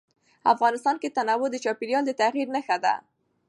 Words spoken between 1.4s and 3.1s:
د چاپېریال د تغیر نښه ده.